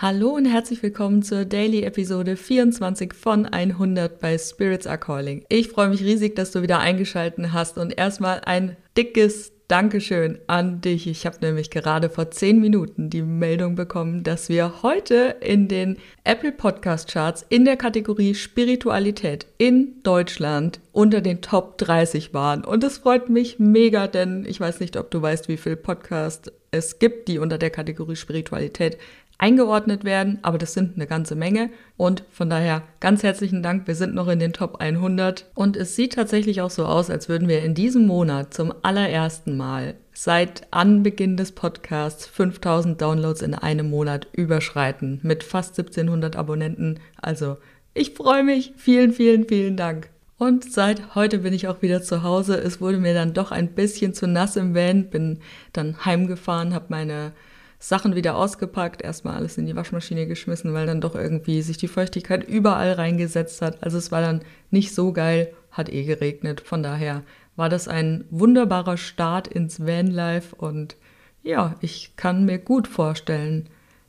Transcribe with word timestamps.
Hallo 0.00 0.28
und 0.28 0.44
herzlich 0.44 0.80
willkommen 0.84 1.24
zur 1.24 1.44
Daily 1.44 1.82
Episode 1.82 2.36
24 2.36 3.12
von 3.12 3.46
100 3.46 4.20
bei 4.20 4.38
Spirits 4.38 4.86
Are 4.86 4.96
Calling. 4.96 5.44
Ich 5.48 5.70
freue 5.70 5.88
mich 5.88 6.04
riesig, 6.04 6.36
dass 6.36 6.52
du 6.52 6.62
wieder 6.62 6.78
eingeschaltet 6.78 7.52
hast 7.52 7.78
und 7.78 7.98
erstmal 7.98 8.40
ein 8.44 8.76
dickes 8.96 9.50
Dankeschön 9.66 10.38
an 10.46 10.80
dich. 10.80 11.08
Ich 11.08 11.26
habe 11.26 11.38
nämlich 11.40 11.70
gerade 11.70 12.10
vor 12.10 12.30
10 12.30 12.60
Minuten 12.60 13.10
die 13.10 13.22
Meldung 13.22 13.74
bekommen, 13.74 14.22
dass 14.22 14.48
wir 14.48 14.84
heute 14.84 15.34
in 15.40 15.66
den 15.66 15.96
Apple 16.22 16.52
Podcast 16.52 17.10
Charts 17.10 17.44
in 17.48 17.64
der 17.64 17.76
Kategorie 17.76 18.36
Spiritualität 18.36 19.46
in 19.58 20.00
Deutschland 20.04 20.78
unter 20.92 21.20
den 21.20 21.42
Top 21.42 21.76
30 21.76 22.32
waren. 22.32 22.64
Und 22.64 22.84
es 22.84 22.98
freut 22.98 23.30
mich 23.30 23.58
mega, 23.58 24.06
denn 24.06 24.46
ich 24.48 24.60
weiß 24.60 24.78
nicht, 24.78 24.96
ob 24.96 25.10
du 25.10 25.20
weißt, 25.20 25.48
wie 25.48 25.56
viel 25.56 25.74
Podcast 25.74 26.52
es 26.70 26.98
gibt, 26.98 27.28
die 27.28 27.38
unter 27.38 27.58
der 27.58 27.70
Kategorie 27.70 28.16
Spiritualität 28.16 28.96
eingeordnet 29.38 30.04
werden, 30.04 30.38
aber 30.42 30.58
das 30.58 30.74
sind 30.74 30.96
eine 30.96 31.06
ganze 31.06 31.36
Menge 31.36 31.70
und 31.96 32.24
von 32.30 32.50
daher 32.50 32.82
ganz 33.00 33.22
herzlichen 33.22 33.62
Dank. 33.62 33.86
Wir 33.86 33.94
sind 33.94 34.14
noch 34.14 34.28
in 34.28 34.40
den 34.40 34.52
Top 34.52 34.80
100 34.80 35.46
und 35.54 35.76
es 35.76 35.94
sieht 35.94 36.14
tatsächlich 36.14 36.60
auch 36.60 36.70
so 36.70 36.84
aus, 36.84 37.08
als 37.08 37.28
würden 37.28 37.48
wir 37.48 37.62
in 37.62 37.74
diesem 37.74 38.06
Monat 38.06 38.52
zum 38.52 38.74
allerersten 38.82 39.56
Mal 39.56 39.94
seit 40.12 40.66
Anbeginn 40.72 41.36
des 41.36 41.52
Podcasts 41.52 42.26
5000 42.26 43.00
Downloads 43.00 43.42
in 43.42 43.54
einem 43.54 43.88
Monat 43.88 44.26
überschreiten 44.32 45.20
mit 45.22 45.44
fast 45.44 45.78
1700 45.78 46.34
Abonnenten. 46.34 46.98
Also 47.22 47.56
ich 47.94 48.14
freue 48.14 48.42
mich. 48.42 48.72
Vielen, 48.76 49.12
vielen, 49.12 49.46
vielen 49.46 49.76
Dank. 49.76 50.10
Und 50.36 50.72
seit 50.72 51.14
heute 51.14 51.38
bin 51.38 51.52
ich 51.52 51.66
auch 51.68 51.82
wieder 51.82 52.02
zu 52.02 52.22
Hause. 52.22 52.56
Es 52.56 52.80
wurde 52.80 52.98
mir 52.98 53.14
dann 53.14 53.34
doch 53.34 53.50
ein 53.50 53.68
bisschen 53.74 54.14
zu 54.14 54.26
nass 54.26 54.56
im 54.56 54.74
Van, 54.74 55.10
bin 55.10 55.40
dann 55.72 56.04
heimgefahren, 56.04 56.74
habe 56.74 56.86
meine 56.88 57.32
Sachen 57.78 58.16
wieder 58.16 58.36
ausgepackt, 58.36 59.02
erstmal 59.02 59.36
alles 59.36 59.56
in 59.56 59.66
die 59.66 59.76
Waschmaschine 59.76 60.26
geschmissen, 60.26 60.74
weil 60.74 60.86
dann 60.86 61.00
doch 61.00 61.14
irgendwie 61.14 61.62
sich 61.62 61.76
die 61.76 61.88
Feuchtigkeit 61.88 62.46
überall 62.48 62.92
reingesetzt 62.92 63.62
hat. 63.62 63.82
Also 63.82 63.98
es 63.98 64.10
war 64.10 64.20
dann 64.20 64.42
nicht 64.70 64.94
so 64.94 65.12
geil, 65.12 65.54
hat 65.70 65.88
eh 65.88 66.04
geregnet. 66.04 66.60
Von 66.60 66.82
daher 66.82 67.22
war 67.54 67.68
das 67.68 67.86
ein 67.86 68.24
wunderbarer 68.30 68.96
Start 68.96 69.46
ins 69.46 69.86
Vanlife 69.86 70.54
und 70.56 70.96
ja, 71.42 71.76
ich 71.80 72.16
kann 72.16 72.44
mir 72.44 72.58
gut 72.58 72.88
vorstellen, 72.88 73.68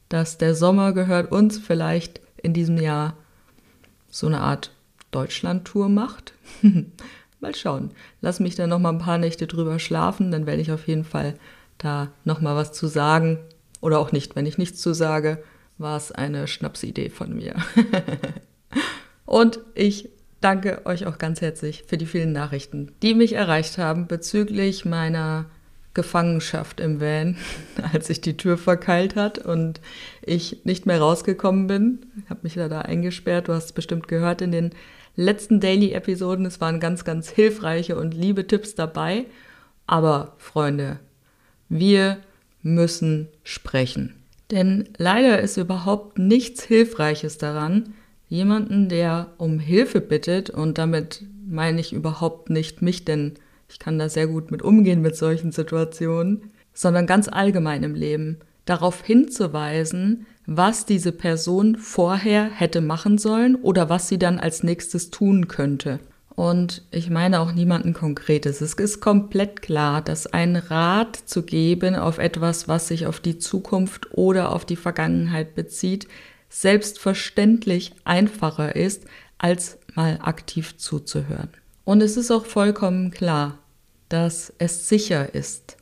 dass 0.10 0.40
der 0.40 0.56
Sommer 0.56 0.94
gehört 0.94 1.32
uns 1.32 1.60
vielleicht 1.60 2.22
in 2.38 2.54
diesem 2.54 2.78
Jahr 2.78 3.16
so 4.10 4.26
eine 4.26 4.42
Art 4.42 4.72
Deutschland-Tour 5.12 5.90
macht. 5.90 6.34
mal 7.40 7.56
schauen. 7.56 7.92
Lass 8.22 8.40
mich 8.40 8.56
da 8.56 8.68
noch 8.68 8.80
mal 8.80 8.90
ein 8.90 8.98
paar 9.00 9.18
Nächte 9.18 9.48
drüber 9.48 9.80
schlafen, 9.80 10.32
dann 10.32 10.46
werde 10.46 10.62
ich 10.62 10.72
auf 10.72 10.88
jeden 10.88 11.04
Fall 11.04 11.36
da 11.78 12.10
noch 12.26 12.42
mal 12.42 12.56
was 12.56 12.74
zu 12.74 12.88
sagen. 12.88 13.40
Oder 13.82 14.00
auch 14.00 14.12
nicht, 14.12 14.36
wenn 14.36 14.46
ich 14.46 14.58
nichts 14.58 14.82
zu 14.82 14.94
sage, 14.94 15.44
war 15.78 15.98
es 15.98 16.12
eine 16.12 16.48
Schnapsidee 16.48 17.10
von 17.10 17.36
mir. 17.36 17.56
Und 19.26 19.60
ich 19.76 20.10
danke 20.42 20.86
euch 20.86 21.06
auch 21.06 21.18
ganz 21.18 21.42
herzlich 21.42 21.84
für 21.88 21.98
die 21.98 22.06
vielen 22.06 22.32
Nachrichten, 22.32 22.92
die 23.02 23.14
mich 23.14 23.34
erreicht 23.34 23.78
haben 23.78 24.08
bezüglich 24.08 24.86
meiner 24.86 25.46
Gefangenschaft 25.94 26.80
im 26.80 27.02
Van, 27.02 27.38
als 27.94 28.08
sich 28.08 28.22
die 28.22 28.38
Tür 28.38 28.58
verkeilt 28.58 29.16
hat 29.16 29.40
und 29.40 29.82
ich 30.22 30.66
nicht 30.66 30.86
mehr 30.86 31.00
rausgekommen 31.00 31.68
bin. 31.68 32.00
Ich 32.24 32.30
habe 32.30 32.42
mich 32.44 32.54
da, 32.56 32.68
da 32.68 32.82
eingesperrt. 32.82 33.48
Du 33.48 33.54
hast 33.54 33.66
es 33.66 33.72
bestimmt 33.72 34.08
gehört 34.08 34.42
in 34.42 34.52
den 34.52 34.72
letzten 35.16 35.60
Daily-Episoden. 35.60 36.46
Es 36.46 36.62
waren 36.62 36.80
ganz, 36.80 37.04
ganz 37.04 37.30
hilfreiche 37.30 37.98
und 37.98 38.14
liebe 38.14 38.48
Tipps 38.48 38.76
dabei. 38.76 39.26
Aber 39.88 40.36
Freunde, 40.38 41.00
wir 41.68 42.20
müssen 42.62 43.28
sprechen. 43.44 44.16
Denn 44.52 44.90
leider 44.98 45.42
ist 45.42 45.58
überhaupt 45.58 46.18
nichts 46.18 46.64
Hilfreiches 46.64 47.38
daran, 47.38 47.94
jemanden, 48.28 48.90
der 48.90 49.34
um 49.38 49.60
Hilfe 49.60 50.02
bittet, 50.02 50.50
und 50.50 50.78
damit 50.78 51.24
meine 51.48 51.80
ich 51.80 51.94
überhaupt 51.94 52.50
nicht 52.50 52.82
mich, 52.82 53.06
denn 53.06 53.34
ich 53.70 53.80
kann 53.80 54.00
da 54.00 54.10
sehr 54.10 54.28
gut 54.28 54.52
mit 54.52 54.62
umgehen 54.62 55.02
mit 55.02 55.16
solchen 55.16 55.52
Situationen, 55.52 56.52
sondern 56.74 57.08
ganz 57.08 57.28
allgemein 57.28 57.84
im 57.84 57.96
Leben, 57.96 58.38
darauf 58.66 59.04
hinzuweisen, 59.04 60.26
was 60.46 60.86
diese 60.86 61.12
Person 61.12 61.76
vorher 61.76 62.46
hätte 62.46 62.82
machen 62.82 63.18
sollen 63.18 63.56
oder 63.56 63.90
was 63.90 64.08
sie 64.08 64.18
dann 64.18 64.40
als 64.40 64.64
nächstes 64.64 65.10
tun 65.10 65.48
könnte. 65.48 66.00
Und 66.40 66.84
ich 66.92 67.10
meine 67.10 67.42
auch 67.42 67.52
niemanden 67.52 67.92
Konkretes. 67.92 68.62
Es 68.62 68.74
ist 68.76 69.02
komplett 69.02 69.62
klar, 69.62 70.02
dass 70.02 70.26
ein 70.26 70.56
Rat 70.56 71.18
zu 71.18 71.44
geben 71.44 71.96
auf 71.98 72.18
etwas, 72.18 72.70
was 72.70 72.88
sich 72.88 73.08
auf 73.08 73.20
die 73.20 73.40
Zukunft 73.40 74.08
oder 74.14 74.54
auf 74.54 74.64
die 74.64 74.78
Vergangenheit 74.78 75.54
bezieht, 75.54 76.08
selbstverständlich 76.48 77.92
einfacher 78.06 78.74
ist, 78.74 79.04
als 79.38 79.80
mal 79.96 80.18
aktiv 80.22 80.78
zuzuhören. 80.78 81.50
Und 81.84 82.02
es 82.02 82.16
ist 82.16 82.32
auch 82.32 82.46
vollkommen 82.46 83.12
klar, 83.12 83.60
dass 84.08 84.54
es 84.60 84.88
sicher 84.88 85.36
ist, 85.36 85.76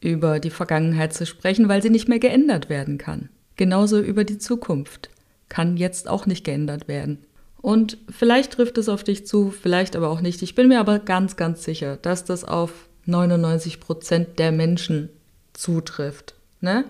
über 0.00 0.40
die 0.40 0.50
Vergangenheit 0.50 1.14
zu 1.14 1.26
sprechen, 1.26 1.68
weil 1.68 1.80
sie 1.80 1.90
nicht 1.90 2.08
mehr 2.08 2.18
geändert 2.18 2.68
werden 2.68 2.98
kann. 2.98 3.28
Genauso 3.54 4.00
über 4.00 4.24
die 4.24 4.38
Zukunft 4.38 5.10
kann 5.48 5.76
jetzt 5.76 6.08
auch 6.08 6.26
nicht 6.26 6.42
geändert 6.42 6.88
werden. 6.88 7.24
Und 7.62 7.96
vielleicht 8.10 8.54
trifft 8.54 8.76
es 8.76 8.88
auf 8.88 9.04
dich 9.04 9.24
zu, 9.26 9.50
vielleicht 9.50 9.94
aber 9.96 10.10
auch 10.10 10.20
nicht. 10.20 10.42
Ich 10.42 10.56
bin 10.56 10.68
mir 10.68 10.80
aber 10.80 10.98
ganz, 10.98 11.36
ganz 11.36 11.62
sicher, 11.62 11.96
dass 11.96 12.24
das 12.24 12.44
auf 12.44 12.88
99 13.06 13.80
Prozent 13.80 14.38
der 14.40 14.50
Menschen 14.52 15.08
zutrifft. 15.52 16.34
Ne? 16.60 16.84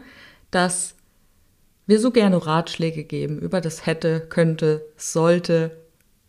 Dass 0.50 0.94
wir 1.86 2.00
so 2.00 2.10
gerne 2.10 2.44
Ratschläge 2.46 3.04
geben 3.04 3.38
über 3.38 3.60
das 3.60 3.84
hätte, 3.84 4.20
könnte, 4.20 4.82
sollte, 4.96 5.76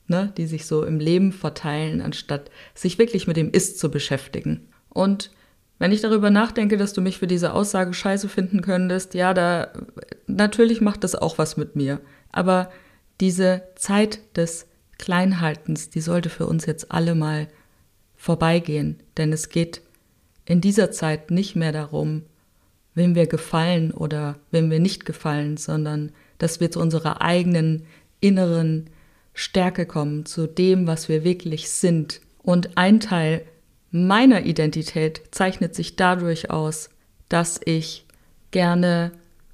ne? 0.07 0.33
die 0.35 0.45
sich 0.45 0.65
so 0.65 0.83
im 0.83 0.99
Leben 0.99 1.31
verteilen, 1.31 2.01
anstatt 2.01 2.51
sich 2.75 2.99
wirklich 2.99 3.27
mit 3.27 3.37
dem 3.37 3.49
Ist 3.49 3.79
zu 3.79 3.89
beschäftigen. 3.89 4.67
Und 4.89 5.31
wenn 5.79 5.93
ich 5.93 6.01
darüber 6.01 6.29
nachdenke, 6.29 6.75
dass 6.75 6.91
du 6.91 7.01
mich 7.01 7.17
für 7.17 7.27
diese 7.27 7.53
Aussage 7.53 7.93
scheiße 7.93 8.27
finden 8.27 8.61
könntest, 8.61 9.13
ja, 9.13 9.33
da 9.33 9.71
natürlich 10.27 10.81
macht 10.81 11.03
das 11.05 11.15
auch 11.15 11.37
was 11.37 11.55
mit 11.55 11.77
mir. 11.77 12.01
Aber 12.31 12.69
diese 13.19 13.63
Zeit 13.75 14.19
des 14.35 14.67
Kleinhaltens, 14.97 15.89
die 15.89 16.01
sollte 16.01 16.29
für 16.29 16.45
uns 16.45 16.65
jetzt 16.65 16.91
alle 16.91 17.15
mal 17.15 17.47
vorbeigehen, 18.15 19.01
denn 19.17 19.33
es 19.33 19.49
geht 19.49 19.81
in 20.45 20.61
dieser 20.61 20.91
Zeit 20.91 21.31
nicht 21.31 21.55
mehr 21.55 21.71
darum, 21.71 22.23
wem 22.95 23.15
wir 23.15 23.27
gefallen 23.27 23.91
oder 23.91 24.39
wem 24.51 24.69
wir 24.69 24.79
nicht 24.79 25.05
gefallen, 25.05 25.57
sondern 25.57 26.11
dass 26.37 26.59
wir 26.59 26.71
zu 26.71 26.79
unserer 26.79 27.21
eigenen 27.21 27.85
inneren 28.19 28.89
Stärke 29.33 29.85
kommen, 29.85 30.25
zu 30.25 30.47
dem, 30.47 30.87
was 30.87 31.09
wir 31.09 31.23
wirklich 31.23 31.69
sind. 31.69 32.21
Und 32.41 32.77
ein 32.77 32.99
Teil 32.99 33.43
meiner 33.91 34.45
Identität 34.45 35.21
zeichnet 35.31 35.75
sich 35.75 35.95
dadurch 35.95 36.49
aus, 36.49 36.89
dass 37.29 37.59
ich 37.65 38.05
gerne 38.51 39.11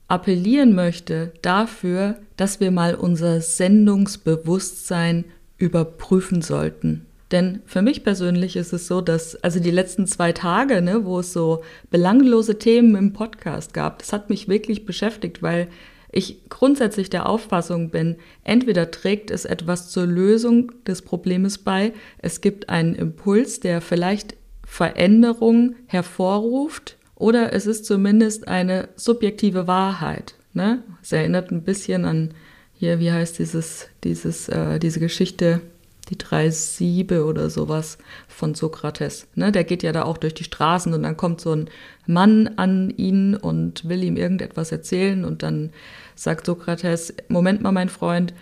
appellieren 0.09 0.75
möchte 0.75 1.31
dafür, 1.41 2.17
dass 2.35 2.59
wir 2.59 2.71
mal 2.71 2.95
unser 2.95 3.39
Sendungsbewusstsein 3.41 5.25
überprüfen 5.57 6.41
sollten. 6.41 7.05
Denn 7.31 7.61
für 7.65 7.83
mich 7.83 8.03
persönlich 8.03 8.55
ist 8.55 8.73
es 8.73 8.87
so, 8.87 9.01
dass 9.01 9.35
also 9.43 9.59
die 9.59 9.71
letzten 9.71 10.07
zwei 10.07 10.31
Tage, 10.31 10.81
ne, 10.81 11.05
wo 11.05 11.19
es 11.19 11.31
so 11.31 11.63
belanglose 11.91 12.57
Themen 12.57 12.95
im 12.95 13.13
Podcast 13.13 13.73
gab, 13.73 13.99
das 13.99 14.11
hat 14.11 14.29
mich 14.31 14.47
wirklich 14.47 14.85
beschäftigt, 14.85 15.43
weil 15.43 15.67
ich 16.11 16.49
grundsätzlich 16.49 17.11
der 17.11 17.29
Auffassung 17.29 17.91
bin, 17.91 18.15
entweder 18.43 18.89
trägt 18.89 19.29
es 19.29 19.45
etwas 19.45 19.91
zur 19.91 20.07
Lösung 20.07 20.71
des 20.87 21.03
Problems 21.03 21.59
bei, 21.59 21.93
es 22.17 22.41
gibt 22.41 22.69
einen 22.69 22.95
Impuls, 22.95 23.59
der 23.59 23.79
vielleicht 23.79 24.35
Veränderung 24.65 25.75
hervorruft, 25.85 26.97
oder 27.19 27.53
es 27.53 27.67
ist 27.67 27.85
zumindest 27.85 28.47
eine 28.47 28.89
subjektive 28.95 29.67
Wahrheit. 29.67 30.33
Ne? 30.53 30.83
Es 31.03 31.11
erinnert 31.11 31.51
ein 31.51 31.63
bisschen 31.63 32.05
an 32.05 32.33
hier, 32.73 32.99
wie 32.99 33.11
heißt 33.11 33.37
dieses, 33.37 33.89
dieses, 34.03 34.47
äh, 34.49 34.79
diese 34.79 35.01
Geschichte, 35.01 35.61
die 36.09 36.17
drei 36.17 36.49
Siebe 36.49 37.25
oder 37.25 37.49
sowas 37.49 37.97
von 38.29 38.55
Sokrates. 38.55 39.27
Ne? 39.35 39.51
Der 39.51 39.65
geht 39.65 39.83
ja 39.83 39.91
da 39.91 40.03
auch 40.03 40.17
durch 40.17 40.33
die 40.33 40.45
Straßen 40.45 40.93
und 40.93 41.03
dann 41.03 41.17
kommt 41.17 41.41
so 41.41 41.53
ein 41.53 41.69
Mann 42.07 42.47
an 42.55 42.89
ihn 42.89 43.35
und 43.35 43.87
will 43.87 44.03
ihm 44.03 44.15
irgendetwas 44.15 44.71
erzählen 44.71 45.25
und 45.25 45.43
dann 45.43 45.71
sagt 46.15 46.45
Sokrates, 46.45 47.13
Moment 47.27 47.61
mal, 47.61 47.73
mein 47.73 47.89
Freund, 47.89 48.33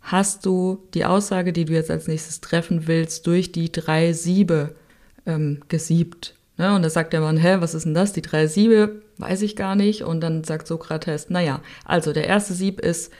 hast 0.00 0.46
du 0.46 0.86
die 0.94 1.04
Aussage, 1.04 1.52
die 1.52 1.64
du 1.64 1.72
jetzt 1.72 1.90
als 1.90 2.06
nächstes 2.06 2.40
treffen 2.40 2.86
willst, 2.86 3.26
durch 3.26 3.50
die 3.50 3.72
drei 3.72 4.12
Siebe 4.12 4.76
ähm, 5.26 5.62
gesiebt? 5.66 6.34
Ne? 6.56 6.74
Und 6.74 6.82
da 6.82 6.90
sagt 6.90 7.12
der 7.12 7.20
Mann, 7.20 7.36
hä, 7.36 7.56
was 7.60 7.74
ist 7.74 7.84
denn 7.84 7.94
das? 7.94 8.12
Die 8.12 8.22
drei 8.22 8.46
Siebe, 8.46 9.02
weiß 9.18 9.42
ich 9.42 9.56
gar 9.56 9.74
nicht. 9.74 10.02
Und 10.02 10.20
dann 10.20 10.44
sagt 10.44 10.66
Sokrates, 10.66 11.30
naja, 11.30 11.60
also 11.84 12.12
der 12.12 12.26
erste 12.26 12.54
Sieb 12.54 12.80
ist 12.80 13.12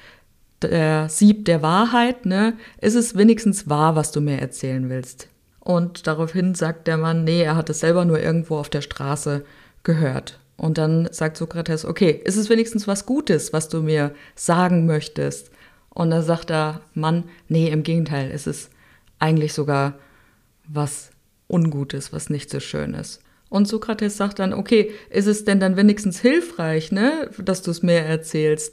der 0.62 1.08
Sieb 1.08 1.44
der 1.44 1.62
Wahrheit, 1.62 2.26
ne? 2.26 2.56
Ist 2.80 2.94
es 2.94 3.16
wenigstens 3.16 3.68
wahr, 3.68 3.96
was 3.96 4.12
du 4.12 4.20
mir 4.20 4.38
erzählen 4.40 4.88
willst? 4.88 5.28
Und 5.60 6.06
daraufhin 6.06 6.54
sagt 6.54 6.86
der 6.86 6.96
Mann, 6.96 7.24
nee, 7.24 7.42
er 7.42 7.56
hat 7.56 7.70
es 7.70 7.80
selber 7.80 8.04
nur 8.04 8.20
irgendwo 8.20 8.56
auf 8.56 8.68
der 8.68 8.82
Straße 8.82 9.44
gehört. 9.82 10.38
Und 10.56 10.78
dann 10.78 11.08
sagt 11.10 11.36
Sokrates, 11.36 11.84
okay, 11.84 12.10
ist 12.24 12.36
es 12.36 12.48
wenigstens 12.48 12.86
was 12.86 13.06
Gutes, 13.06 13.52
was 13.52 13.68
du 13.68 13.82
mir 13.82 14.14
sagen 14.36 14.86
möchtest? 14.86 15.50
Und 15.90 16.10
dann 16.10 16.22
sagt 16.22 16.50
der 16.50 16.80
Mann, 16.92 17.24
nee, 17.48 17.68
im 17.68 17.82
Gegenteil, 17.82 18.30
es 18.32 18.46
ist 18.46 18.70
eigentlich 19.18 19.52
sogar 19.52 19.98
was 20.66 21.10
Ungutes, 21.48 22.12
was 22.12 22.30
nicht 22.30 22.50
so 22.50 22.60
schön 22.60 22.94
ist. 22.94 23.23
Und 23.48 23.68
Sokrates 23.68 24.16
sagt 24.16 24.38
dann, 24.38 24.52
okay, 24.52 24.90
ist 25.10 25.26
es 25.26 25.44
denn 25.44 25.60
dann 25.60 25.76
wenigstens 25.76 26.20
hilfreich, 26.20 26.92
ne, 26.92 27.30
dass 27.38 27.62
du 27.62 27.70
es 27.70 27.82
mir 27.82 28.00
erzählst? 28.00 28.72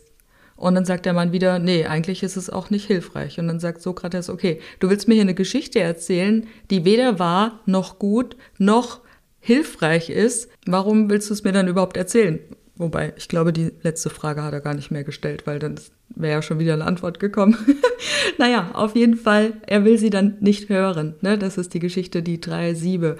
Und 0.56 0.76
dann 0.76 0.86
sagt 0.86 1.08
der 1.08 1.14
Mann 1.14 1.32
wieder, 1.32 1.58
nee, 1.58 1.86
eigentlich 1.86 2.22
ist 2.22 2.36
es 2.36 2.52
auch 2.52 2.70
nicht 2.70 2.86
hilfreich. 2.86 3.40
Und 3.40 3.48
dann 3.48 3.60
sagt 3.60 3.82
Sokrates, 3.82 4.30
okay, 4.30 4.60
du 4.80 4.90
willst 4.90 5.08
mir 5.08 5.16
hier 5.16 5.24
eine 5.24 5.34
Geschichte 5.34 5.80
erzählen, 5.80 6.48
die 6.70 6.86
weder 6.86 7.18
wahr 7.18 7.62
noch 7.66 7.98
gut 7.98 8.38
noch 8.60 9.02
hilfreich 9.40 10.12
ist. 10.12 10.50
Warum 10.68 11.10
willst 11.10 11.30
du 11.30 11.34
es 11.34 11.44
mir 11.44 11.52
dann 11.52 11.68
überhaupt 11.68 11.98
erzählen? 11.98 12.40
Wobei, 12.76 13.14
ich 13.18 13.28
glaube, 13.28 13.54
die 13.54 13.72
letzte 13.82 14.10
Frage 14.10 14.44
hat 14.44 14.54
er 14.54 14.62
gar 14.62 14.74
nicht 14.74 14.92
mehr 14.92 15.04
gestellt, 15.04 15.46
weil 15.46 15.60
dann 15.60 15.80
wäre 16.16 16.34
ja 16.34 16.42
schon 16.42 16.60
wieder 16.60 16.74
eine 16.74 16.86
Antwort 16.86 17.20
gekommen. 17.20 17.58
naja, 18.38 18.72
auf 18.74 18.96
jeden 18.96 19.16
Fall, 19.16 19.54
er 19.68 19.84
will 19.84 19.98
sie 19.98 20.10
dann 20.10 20.38
nicht 20.42 20.70
hören. 20.70 21.16
Ne? 21.22 21.38
Das 21.38 21.58
ist 21.58 21.74
die 21.74 21.80
Geschichte, 21.80 22.24
die 22.24 22.40
drei 22.40 22.74
Siebe. 22.74 23.18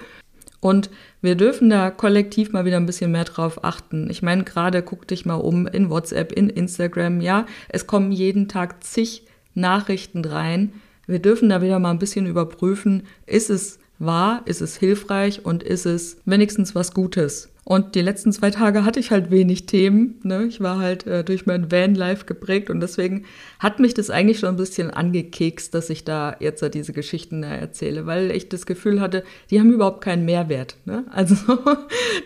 Und 0.62 0.90
wir 1.20 1.34
dürfen 1.34 1.70
da 1.70 1.90
kollektiv 1.90 2.52
mal 2.52 2.64
wieder 2.64 2.76
ein 2.76 2.86
bisschen 2.86 3.10
mehr 3.10 3.24
drauf 3.24 3.64
achten. 3.64 4.08
Ich 4.08 4.22
meine, 4.22 4.44
gerade 4.44 4.80
guck 4.82 5.08
dich 5.08 5.26
mal 5.26 5.34
um 5.34 5.66
in 5.66 5.90
WhatsApp, 5.90 6.30
in 6.30 6.48
Instagram, 6.48 7.20
ja, 7.20 7.46
es 7.68 7.88
kommen 7.88 8.12
jeden 8.12 8.46
Tag 8.46 8.84
zig 8.84 9.24
Nachrichten 9.54 10.24
rein. 10.24 10.72
Wir 11.08 11.18
dürfen 11.18 11.48
da 11.48 11.62
wieder 11.62 11.80
mal 11.80 11.90
ein 11.90 11.98
bisschen 11.98 12.26
überprüfen, 12.26 13.02
ist 13.26 13.50
es 13.50 13.80
wahr, 13.98 14.42
ist 14.44 14.60
es 14.60 14.76
hilfreich 14.76 15.44
und 15.44 15.64
ist 15.64 15.84
es 15.84 16.18
wenigstens 16.26 16.76
was 16.76 16.94
Gutes. 16.94 17.51
Und 17.64 17.94
die 17.94 18.00
letzten 18.00 18.32
zwei 18.32 18.50
Tage 18.50 18.84
hatte 18.84 18.98
ich 18.98 19.12
halt 19.12 19.30
wenig 19.30 19.66
Themen. 19.66 20.18
Ne? 20.24 20.46
Ich 20.46 20.60
war 20.60 20.80
halt 20.80 21.06
äh, 21.06 21.22
durch 21.22 21.46
mein 21.46 21.70
Vanlife 21.70 22.24
geprägt 22.24 22.70
und 22.70 22.80
deswegen 22.80 23.24
hat 23.60 23.78
mich 23.78 23.94
das 23.94 24.10
eigentlich 24.10 24.40
schon 24.40 24.48
ein 24.48 24.56
bisschen 24.56 24.90
angekekst, 24.90 25.72
dass 25.72 25.88
ich 25.88 26.04
da 26.04 26.34
jetzt 26.40 26.62
äh, 26.62 26.70
diese 26.70 26.92
Geschichten 26.92 27.44
äh, 27.44 27.58
erzähle, 27.58 28.04
weil 28.04 28.32
ich 28.32 28.48
das 28.48 28.66
Gefühl 28.66 29.00
hatte, 29.00 29.22
die 29.50 29.60
haben 29.60 29.72
überhaupt 29.72 30.02
keinen 30.02 30.24
Mehrwert. 30.24 30.76
Ne? 30.84 31.04
Also 31.12 31.36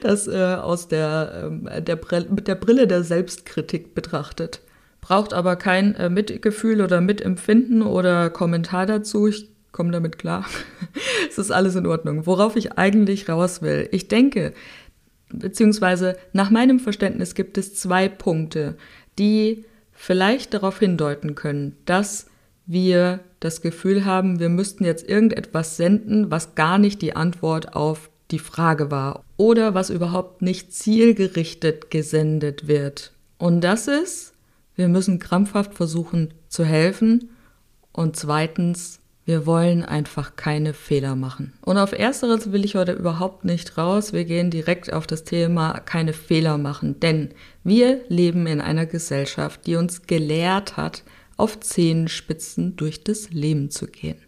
das 0.01 0.27
äh, 0.27 0.55
aus 0.55 0.89
der, 0.89 1.43
ähm, 1.45 1.69
der, 1.85 1.97
Brille, 1.97 2.27
mit 2.31 2.49
der 2.49 2.55
Brille 2.55 2.87
der 2.87 3.03
Selbstkritik 3.03 3.95
betrachtet. 3.95 4.61
Braucht 5.01 5.35
aber 5.35 5.57
kein 5.57 5.95
äh, 5.97 6.09
Mitgefühl 6.09 6.81
oder 6.81 7.01
Mitempfinden 7.01 7.83
oder 7.83 8.31
Kommentar 8.31 8.87
dazu. 8.87 9.27
Ich 9.27 9.49
komme 9.73 9.93
damit 9.93 10.19
klar. 10.19 10.47
es 11.29 11.37
ist 11.37 11.51
alles 11.51 11.75
in 11.75 11.87
Ordnung. 11.87 12.27
Worauf 12.27 12.57
ich 12.57 12.73
eigentlich 12.79 13.29
raus 13.29 13.61
will. 13.61 13.89
Ich 13.93 14.09
denke, 14.09 14.55
beziehungsweise 15.31 16.17
nach 16.33 16.51
meinem 16.51 16.81
Verständnis 16.81 17.35
gibt 17.35 17.59
es 17.59 17.75
zwei 17.75 18.09
Punkte, 18.09 18.77
die 19.19 19.65
vielleicht 19.93 20.55
darauf 20.55 20.79
hindeuten 20.79 21.35
können, 21.35 21.77
dass 21.85 22.27
wir 22.67 23.21
das 23.41 23.63
Gefühl 23.63 24.05
haben, 24.05 24.41
wir 24.41 24.49
müssten 24.49 24.85
jetzt 24.85 25.09
irgendetwas 25.09 25.77
senden, 25.77 26.31
was 26.31 26.55
gar 26.55 26.79
nicht 26.79 27.01
die 27.03 27.15
Antwort 27.15 27.75
auf 27.75 28.11
die 28.31 28.39
Frage 28.39 28.91
war 28.91 29.25
oder 29.37 29.75
was 29.75 29.91
überhaupt 29.91 30.43
nicht 30.43 30.73
zielgerichtet 30.73 31.91
gesendet 31.91 32.67
wird. 32.67 33.13
Und 33.39 33.61
das 33.63 33.87
ist, 33.87 34.35
wir 34.75 34.89
müssen 34.89 35.19
krampfhaft 35.19 35.75
versuchen 35.75 36.35
zu 36.49 36.65
helfen 36.65 37.31
und 37.93 38.17
zweitens, 38.17 39.01
wir 39.27 39.45
wollen 39.45 39.85
einfach 39.85 40.37
keine 40.37 40.73
Fehler 40.73 41.17
machen. 41.17 41.53
Und 41.61 41.79
auf 41.79 41.91
ersteres 41.91 42.53
will 42.53 42.65
ich 42.65 42.77
heute 42.77 42.93
überhaupt 42.93 43.45
nicht 43.45 43.77
raus. 43.77 44.13
Wir 44.13 44.25
gehen 44.25 44.51
direkt 44.51 44.93
auf 44.93 45.09
das 45.09 45.25
Thema 45.25 45.81
keine 45.81 46.13
Fehler 46.13 46.59
machen. 46.59 47.01
Denn 47.01 47.31
wir 47.65 48.03
leben 48.09 48.47
in 48.47 48.61
einer 48.61 48.87
Gesellschaft, 48.87 49.67
die 49.67 49.75
uns 49.75 50.03
gelehrt 50.03 50.77
hat, 50.77 51.03
auf 51.37 51.59
Zehenspitzen 51.59 52.77
durch 52.77 53.03
das 53.03 53.31
Leben 53.31 53.69
zu 53.71 53.89
gehen. 53.89 54.19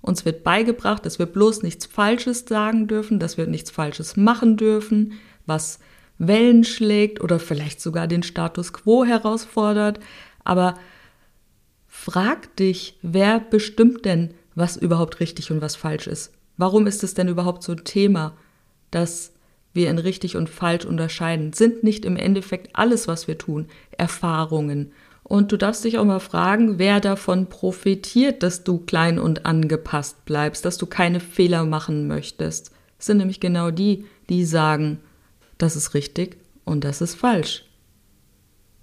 Uns 0.00 0.24
wird 0.24 0.42
beigebracht, 0.42 1.06
dass 1.06 1.20
wir 1.20 1.26
bloß 1.26 1.62
nichts 1.62 1.86
Falsches 1.86 2.44
sagen 2.48 2.88
dürfen, 2.88 3.20
dass 3.20 3.36
wir 3.36 3.46
nichts 3.46 3.70
Falsches 3.70 4.16
machen 4.16 4.56
dürfen, 4.56 5.12
was 5.46 5.78
Wellen 6.18 6.64
schlägt 6.64 7.20
oder 7.20 7.38
vielleicht 7.38 7.80
sogar 7.80 8.08
den 8.08 8.24
Status 8.24 8.72
quo 8.72 9.04
herausfordert. 9.04 10.00
Aber 10.42 10.74
Frag 12.04 12.56
dich, 12.56 12.98
wer 13.02 13.38
bestimmt 13.38 14.04
denn, 14.04 14.34
was 14.56 14.76
überhaupt 14.76 15.20
richtig 15.20 15.52
und 15.52 15.62
was 15.62 15.76
falsch 15.76 16.08
ist? 16.08 16.32
Warum 16.56 16.88
ist 16.88 17.04
es 17.04 17.14
denn 17.14 17.28
überhaupt 17.28 17.62
so 17.62 17.70
ein 17.70 17.84
Thema, 17.84 18.36
dass 18.90 19.30
wir 19.72 19.88
in 19.88 19.98
richtig 19.98 20.36
und 20.36 20.50
falsch 20.50 20.84
unterscheiden? 20.84 21.52
Sind 21.52 21.84
nicht 21.84 22.04
im 22.04 22.16
Endeffekt 22.16 22.70
alles, 22.74 23.06
was 23.06 23.28
wir 23.28 23.38
tun, 23.38 23.68
Erfahrungen? 23.96 24.90
Und 25.22 25.52
du 25.52 25.56
darfst 25.56 25.84
dich 25.84 25.96
auch 25.96 26.04
mal 26.04 26.18
fragen, 26.18 26.80
wer 26.80 26.98
davon 26.98 27.46
profitiert, 27.46 28.42
dass 28.42 28.64
du 28.64 28.78
klein 28.78 29.20
und 29.20 29.46
angepasst 29.46 30.24
bleibst, 30.24 30.64
dass 30.64 30.78
du 30.78 30.86
keine 30.86 31.20
Fehler 31.20 31.64
machen 31.64 32.08
möchtest. 32.08 32.72
Das 32.98 33.06
sind 33.06 33.18
nämlich 33.18 33.38
genau 33.38 33.70
die, 33.70 34.06
die 34.28 34.44
sagen, 34.44 34.98
das 35.56 35.76
ist 35.76 35.94
richtig 35.94 36.36
und 36.64 36.82
das 36.82 37.00
ist 37.00 37.14
falsch. 37.14 37.64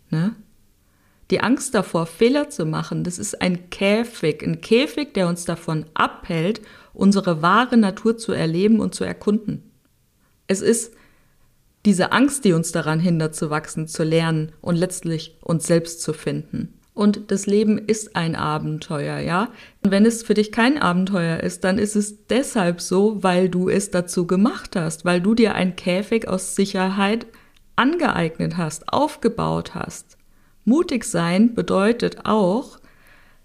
Ne? 0.10 0.38
Die 1.32 1.42
Angst 1.42 1.76
davor, 1.76 2.08
Fehler 2.08 2.50
zu 2.50 2.66
machen, 2.66 3.04
das 3.04 3.20
ist 3.20 3.42
ein 3.42 3.70
Käfig, 3.70 4.42
ein 4.42 4.62
Käfig, 4.62 5.14
der 5.14 5.28
uns 5.28 5.46
davon 5.46 5.86
abhält, 5.94 6.62
unsere 6.94 7.42
wahre 7.42 7.78
Natur 7.78 8.18
zu 8.18 8.32
erleben 8.32 8.80
und 8.80 8.96
zu 8.96 9.04
erkunden. 9.04 9.72
Es 10.48 10.62
ist 10.62 10.94
diese 11.86 12.12
Angst, 12.12 12.46
die 12.46 12.54
uns 12.54 12.72
daran 12.72 13.00
hindert 13.00 13.36
zu 13.36 13.50
wachsen, 13.50 13.88
zu 13.88 14.04
lernen 14.04 14.52
und 14.62 14.76
letztlich 14.76 15.38
uns 15.42 15.68
selbst 15.68 16.02
zu 16.02 16.14
finden. 16.14 16.74
Und 16.94 17.32
das 17.32 17.46
Leben 17.46 17.78
ist 17.78 18.18
ein 18.18 18.36
Abenteuer, 18.36 19.20
ja? 19.20 19.54
Und 19.84 19.92
wenn 19.92 20.06
es 20.06 20.22
für 20.24 20.34
dich 20.34 20.52
kein 20.52 20.78
Abenteuer 20.78 21.40
ist, 21.40 21.64
dann 21.64 21.78
ist 21.78 21.96
es 21.96 22.26
deshalb 22.28 22.82
so, 22.82 23.24
weil 23.24 23.48
du 23.48 23.70
es 23.70 23.92
dazu 23.92 24.28
gemacht 24.28 24.76
hast, 24.76 25.06
weil 25.06 25.22
du 25.22 25.34
dir 25.34 25.56
ein 25.56 25.78
Käfig 25.78 26.28
aus 26.28 26.56
Sicherheit 26.56 27.26
angeeignet 27.78 28.58
hast, 28.58 28.92
aufgebaut 28.92 29.76
hast. 29.76 30.19
Mutig 30.70 31.04
sein 31.04 31.56
bedeutet 31.56 32.26
auch, 32.26 32.80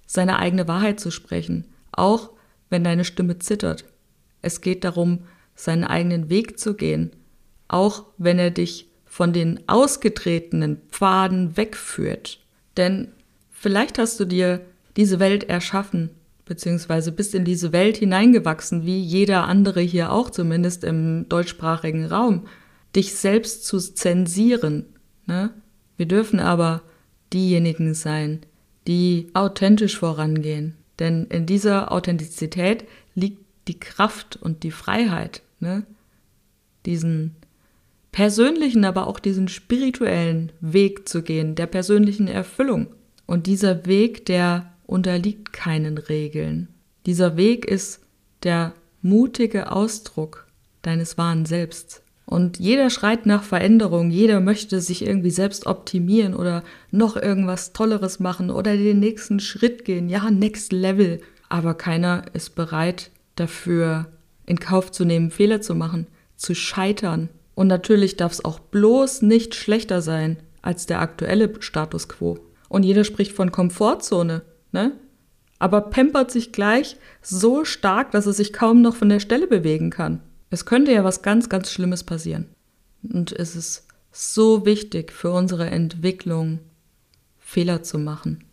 seine 0.07 0.39
eigene 0.39 0.69
Wahrheit 0.69 1.01
zu 1.01 1.11
sprechen, 1.11 1.65
auch 1.91 2.31
wenn 2.69 2.85
deine 2.85 3.07
Stimme 3.07 3.39
zittert. 3.39 3.87
Es 4.43 4.61
geht 4.61 4.85
darum, 4.85 5.21
seinen 5.55 5.85
eigenen 5.85 6.29
Weg 6.29 6.59
zu 6.59 6.75
gehen, 6.75 7.13
auch 7.67 8.05
wenn 8.19 8.39
er 8.39 8.51
dich 8.51 8.91
von 9.07 9.33
den 9.33 9.67
ausgetretenen 9.69 10.83
Pfaden 10.91 11.57
wegführt. 11.57 12.41
Denn 12.77 13.09
vielleicht 13.51 13.99
hast 13.99 14.21
du 14.21 14.27
dir 14.27 14.61
diese 14.99 15.19
Welt 15.19 15.45
erschaffen, 15.45 16.11
beziehungsweise 16.45 17.11
bist 17.11 17.35
in 17.35 17.47
diese 17.47 17.73
Welt 17.73 17.97
hineingewachsen, 17.97 18.85
wie 18.85 19.01
jeder 19.01 19.45
andere 19.45 19.81
hier 19.81 20.13
auch, 20.13 20.29
zumindest 20.29 20.85
im 20.85 21.27
deutschsprachigen 21.31 22.05
Raum, 22.05 22.47
dich 22.95 23.15
selbst 23.15 23.65
zu 23.65 23.79
zensieren. 23.79 24.85
Ne? 25.25 25.55
Wir 25.97 26.05
dürfen 26.05 26.39
aber 26.39 26.83
diejenigen 27.35 27.95
sein, 27.95 28.41
die 28.87 29.29
authentisch 29.35 29.99
vorangehen. 29.99 30.77
Denn 30.99 31.27
in 31.27 31.47
dieser 31.47 31.91
Authentizität 31.91 32.85
liegt 33.15 33.45
die 33.69 33.81
Kraft 33.81 34.37
und 34.37 34.63
die 34.63 34.71
Freiheit, 34.71 35.43
ne? 35.59 35.85
diesen 36.87 37.35
persönlichen, 38.13 38.85
aber 38.85 39.09
auch 39.09 39.19
diesen 39.19 39.49
spirituellen 39.49 40.53
Weg 40.61 41.09
zu 41.09 41.23
gehen, 41.23 41.57
der 41.57 41.67
persönlichen 41.67 42.29
Erfüllung. 42.29 42.87
Und 43.27 43.47
dieser 43.49 43.87
Weg, 43.87 44.27
der 44.27 44.73
unterliegt 44.87 45.53
keinen 45.53 45.99
Regeln. 45.99 46.69
Dieser 47.07 47.37
Weg 47.37 47.65
ist 47.65 48.01
der 48.45 48.75
mutige 49.03 49.73
Ausdruck 49.73 50.47
deines 50.83 51.19
wahren 51.19 51.47
Selbst. 51.47 52.04
Und 52.27 52.59
jeder 52.59 52.89
schreit 52.89 53.27
nach 53.27 53.43
Veränderung, 53.43 54.11
jeder 54.11 54.41
möchte 54.41 54.81
sich 54.81 55.07
irgendwie 55.07 55.31
selbst 55.31 55.67
optimieren 55.67 56.35
oder 56.35 56.63
noch 56.91 57.17
irgendwas 57.17 57.73
Tolleres 57.73 58.19
machen 58.19 58.51
oder 58.51 58.77
den 58.77 58.99
nächsten 58.99 59.41
Schritt 59.41 59.85
gehen, 59.85 60.09
ja, 60.09 60.31
next 60.31 60.73
level. 60.73 61.21
Aber 61.49 61.75
keiner 61.75 62.25
ist 62.33 62.55
bereit 62.55 63.11
dafür 63.37 64.07
in 64.47 64.59
Kauf 64.59 64.91
zu 64.91 65.05
nehmen, 65.05 65.31
Fehler 65.31 65.61
zu 65.61 65.75
machen, 65.75 66.07
zu 66.37 66.55
scheitern. 66.55 67.29
Und 67.55 67.69
natürlich 67.69 68.17
darf 68.17 68.33
es 68.33 68.45
auch 68.45 68.59
bloß 68.59 69.23
nicht 69.23 69.55
schlechter 69.55 70.01
sein 70.01 70.39
als 70.63 70.87
der 70.87 71.01
aktuelle 71.01 71.53
Status 71.61 72.09
quo. 72.09 72.39
Und 72.69 72.85
jeder 72.85 73.05
spricht 73.05 73.33
von 73.33 73.53
Komfortzone, 73.53 74.43
ne? 74.73 74.93
Aber 75.59 75.83
pampert 75.83 76.31
sich 76.31 76.53
gleich 76.53 76.97
so 77.23 77.65
stark, 77.65 78.11
dass 78.11 78.27
er 78.27 78.33
sich 78.33 78.53
kaum 78.53 78.83
noch 78.83 78.97
von 78.97 79.09
der 79.09 79.21
Stelle 79.21 79.47
bewegen 79.47 79.91
kann. 79.91 80.21
Es 80.55 80.67
könnte 80.67 80.93
ja 80.93 81.03
was 81.03 81.23
ganz, 81.23 81.49
ganz 81.49 81.73
Schlimmes 81.73 82.05
passieren. 82.05 82.47
Und 83.03 83.33
es 83.33 83.57
ist 83.57 83.89
so 84.13 84.65
wichtig 84.65 85.11
für 85.11 85.33
unsere 85.33 85.69
Entwicklung, 85.69 86.61
Fehler 87.41 87.83
zu 87.83 87.99
machen. 87.99 88.45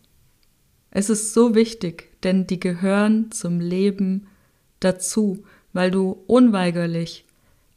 Es 0.90 1.10
ist 1.10 1.32
so 1.32 1.54
wichtig, 1.54 2.20
denn 2.24 2.48
die 2.48 2.58
gehören 2.58 3.30
zum 3.30 3.60
Leben 3.60 4.26
dazu, 4.80 5.44
weil 5.72 5.92
du 5.92 6.24
unweigerlich 6.26 7.24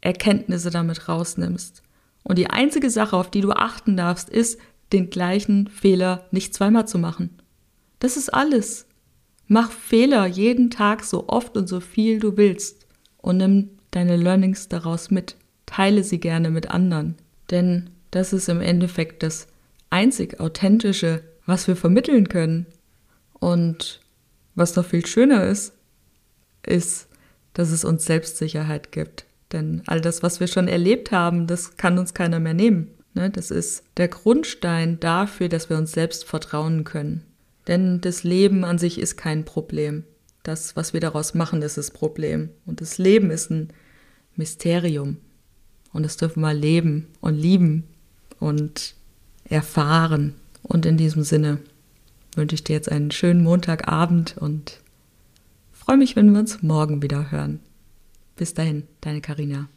Erkenntnisse 0.00 0.70
damit 0.70 1.08
rausnimmst. 1.08 1.84
Und 2.24 2.36
die 2.36 2.50
einzige 2.50 2.90
Sache, 2.90 3.16
auf 3.16 3.30
die 3.30 3.42
du 3.42 3.52
achten 3.52 3.96
darfst, 3.96 4.28
ist, 4.28 4.58
den 4.92 5.08
gleichen 5.08 5.68
Fehler 5.68 6.26
nicht 6.32 6.52
zweimal 6.52 6.88
zu 6.88 6.98
machen. 6.98 7.30
Das 8.00 8.16
ist 8.16 8.34
alles. 8.34 8.86
Mach 9.46 9.70
Fehler 9.70 10.26
jeden 10.26 10.70
Tag 10.70 11.04
so 11.04 11.28
oft 11.28 11.56
und 11.56 11.68
so 11.68 11.78
viel 11.78 12.18
du 12.18 12.36
willst 12.36 12.88
und 13.18 13.36
nimm 13.36 13.75
deine 13.96 14.16
Learnings 14.16 14.68
daraus 14.68 15.10
mit. 15.10 15.36
Teile 15.64 16.04
sie 16.04 16.20
gerne 16.20 16.50
mit 16.50 16.70
anderen, 16.70 17.16
denn 17.50 17.90
das 18.10 18.32
ist 18.32 18.48
im 18.48 18.60
Endeffekt 18.60 19.22
das 19.22 19.48
einzig 19.90 20.38
authentische, 20.38 21.22
was 21.46 21.66
wir 21.66 21.76
vermitteln 21.76 22.28
können. 22.28 22.66
Und 23.32 24.00
was 24.54 24.76
noch 24.76 24.84
viel 24.84 25.04
schöner 25.04 25.46
ist, 25.46 25.72
ist, 26.64 27.08
dass 27.54 27.70
es 27.70 27.84
uns 27.84 28.04
Selbstsicherheit 28.04 28.92
gibt. 28.92 29.24
Denn 29.52 29.82
all 29.86 30.00
das, 30.00 30.22
was 30.22 30.40
wir 30.40 30.46
schon 30.46 30.68
erlebt 30.68 31.10
haben, 31.10 31.46
das 31.46 31.76
kann 31.76 31.98
uns 31.98 32.14
keiner 32.14 32.40
mehr 32.40 32.54
nehmen. 32.54 32.90
Ne? 33.14 33.30
Das 33.30 33.50
ist 33.50 33.82
der 33.96 34.08
Grundstein 34.08 35.00
dafür, 35.00 35.48
dass 35.48 35.70
wir 35.70 35.78
uns 35.78 35.92
selbst 35.92 36.24
vertrauen 36.24 36.84
können. 36.84 37.24
Denn 37.66 38.00
das 38.00 38.24
Leben 38.24 38.64
an 38.64 38.78
sich 38.78 39.00
ist 39.00 39.16
kein 39.16 39.44
Problem. 39.44 40.04
Das, 40.42 40.76
was 40.76 40.92
wir 40.92 41.00
daraus 41.00 41.34
machen, 41.34 41.62
ist 41.62 41.76
das 41.76 41.90
Problem. 41.90 42.50
Und 42.66 42.80
das 42.80 42.98
Leben 42.98 43.30
ist 43.30 43.50
ein 43.50 43.72
Mysterium. 44.36 45.18
Und 45.92 46.02
das 46.02 46.16
dürfen 46.16 46.40
wir 46.40 46.54
leben 46.54 47.08
und 47.20 47.34
lieben 47.34 47.84
und 48.38 48.94
erfahren. 49.44 50.34
Und 50.62 50.86
in 50.86 50.96
diesem 50.96 51.22
Sinne 51.22 51.60
wünsche 52.34 52.54
ich 52.54 52.64
dir 52.64 52.74
jetzt 52.74 52.90
einen 52.90 53.10
schönen 53.10 53.42
Montagabend 53.42 54.36
und 54.36 54.80
freue 55.72 55.96
mich, 55.96 56.16
wenn 56.16 56.32
wir 56.32 56.40
uns 56.40 56.62
morgen 56.62 57.02
wieder 57.02 57.30
hören. 57.30 57.60
Bis 58.36 58.52
dahin, 58.52 58.84
deine 59.00 59.20
Karina. 59.20 59.68